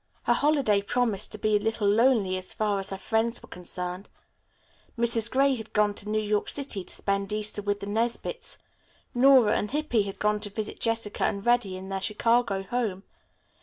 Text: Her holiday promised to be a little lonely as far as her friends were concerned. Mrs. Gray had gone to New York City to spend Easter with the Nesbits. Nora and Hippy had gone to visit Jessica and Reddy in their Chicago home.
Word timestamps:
Her 0.23 0.33
holiday 0.33 0.81
promised 0.81 1.31
to 1.31 1.37
be 1.37 1.55
a 1.55 1.59
little 1.59 1.87
lonely 1.87 2.35
as 2.35 2.53
far 2.55 2.79
as 2.79 2.89
her 2.89 2.97
friends 2.97 3.39
were 3.43 3.47
concerned. 3.49 4.09
Mrs. 4.97 5.29
Gray 5.29 5.53
had 5.53 5.73
gone 5.73 5.93
to 5.93 6.09
New 6.09 6.17
York 6.19 6.49
City 6.49 6.83
to 6.83 6.91
spend 6.95 7.31
Easter 7.31 7.61
with 7.61 7.81
the 7.81 7.85
Nesbits. 7.85 8.57
Nora 9.13 9.55
and 9.55 9.69
Hippy 9.69 10.01
had 10.01 10.17
gone 10.17 10.39
to 10.39 10.49
visit 10.49 10.79
Jessica 10.79 11.25
and 11.25 11.45
Reddy 11.45 11.77
in 11.77 11.89
their 11.89 12.01
Chicago 12.01 12.63
home. 12.63 13.03